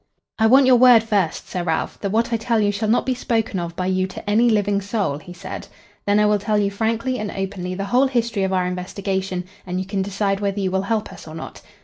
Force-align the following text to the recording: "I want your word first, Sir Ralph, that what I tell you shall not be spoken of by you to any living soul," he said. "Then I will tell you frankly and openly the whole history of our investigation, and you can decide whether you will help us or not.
"I 0.39 0.47
want 0.47 0.65
your 0.65 0.77
word 0.77 1.03
first, 1.03 1.47
Sir 1.47 1.61
Ralph, 1.61 1.99
that 1.99 2.09
what 2.09 2.33
I 2.33 2.35
tell 2.37 2.59
you 2.59 2.71
shall 2.71 2.89
not 2.89 3.05
be 3.05 3.13
spoken 3.13 3.59
of 3.59 3.75
by 3.75 3.85
you 3.85 4.07
to 4.07 4.27
any 4.27 4.49
living 4.49 4.81
soul," 4.81 5.19
he 5.19 5.31
said. 5.31 5.67
"Then 6.07 6.19
I 6.19 6.25
will 6.25 6.39
tell 6.39 6.57
you 6.57 6.71
frankly 6.71 7.19
and 7.19 7.29
openly 7.29 7.75
the 7.75 7.85
whole 7.85 8.07
history 8.07 8.41
of 8.41 8.51
our 8.51 8.65
investigation, 8.65 9.43
and 9.63 9.77
you 9.79 9.85
can 9.85 10.01
decide 10.01 10.39
whether 10.39 10.59
you 10.59 10.71
will 10.71 10.81
help 10.81 11.13
us 11.13 11.27
or 11.27 11.35
not. 11.35 11.61